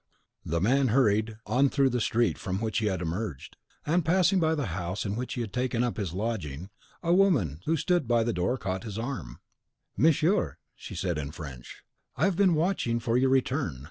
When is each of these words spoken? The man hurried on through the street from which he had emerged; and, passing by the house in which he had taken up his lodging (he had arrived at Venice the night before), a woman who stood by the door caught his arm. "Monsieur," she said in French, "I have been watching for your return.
The 0.43 0.59
man 0.59 0.87
hurried 0.87 1.37
on 1.45 1.69
through 1.69 1.91
the 1.91 2.01
street 2.01 2.39
from 2.39 2.59
which 2.59 2.79
he 2.79 2.87
had 2.87 3.03
emerged; 3.03 3.55
and, 3.85 4.03
passing 4.03 4.39
by 4.39 4.55
the 4.55 4.65
house 4.73 5.05
in 5.05 5.15
which 5.15 5.35
he 5.35 5.41
had 5.41 5.53
taken 5.53 5.83
up 5.83 5.97
his 5.97 6.11
lodging 6.11 6.51
(he 6.51 6.55
had 6.55 6.59
arrived 6.59 6.63
at 6.63 6.73
Venice 6.73 6.75
the 6.81 7.03
night 7.03 7.03
before), 7.03 7.11
a 7.11 7.13
woman 7.13 7.61
who 7.65 7.77
stood 7.77 8.07
by 8.07 8.23
the 8.23 8.33
door 8.33 8.57
caught 8.57 8.83
his 8.83 8.97
arm. 8.97 9.39
"Monsieur," 9.95 10.57
she 10.75 10.95
said 10.95 11.19
in 11.19 11.29
French, 11.29 11.83
"I 12.15 12.25
have 12.25 12.35
been 12.35 12.55
watching 12.55 12.99
for 12.99 13.15
your 13.15 13.29
return. 13.29 13.79